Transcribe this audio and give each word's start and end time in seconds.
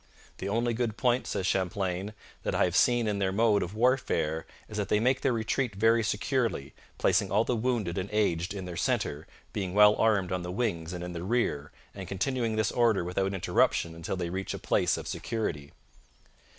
'The 0.39 0.49
only 0.49 0.73
good 0.73 0.97
point,' 0.97 1.27
says 1.27 1.45
Champlain, 1.45 2.15
'that 2.41 2.55
I 2.55 2.63
have 2.65 2.75
seen 2.75 3.07
in 3.07 3.19
their 3.19 3.31
mode 3.31 3.61
of 3.61 3.75
warfare 3.75 4.47
is 4.67 4.75
that 4.77 4.89
they 4.89 4.99
make 4.99 5.21
their 5.21 5.31
retreat 5.31 5.75
very 5.75 6.01
securely, 6.01 6.73
placing 6.97 7.29
all 7.31 7.43
the 7.43 7.55
wounded 7.55 7.99
and 7.99 8.09
aged 8.11 8.51
in 8.51 8.65
their 8.65 8.75
centre, 8.75 9.27
being 9.53 9.75
well 9.75 9.93
armed 9.97 10.31
on 10.31 10.41
the 10.41 10.49
wings 10.51 10.91
and 10.91 11.03
in 11.03 11.13
the 11.13 11.21
rear, 11.23 11.71
and 11.93 12.07
continuing 12.07 12.55
this 12.55 12.71
order 12.71 13.03
without 13.03 13.35
interruption 13.35 13.93
until 13.93 14.15
they 14.15 14.31
reach 14.31 14.55
a 14.55 14.57
place 14.57 14.97
of 14.97 15.07
security.' 15.07 15.71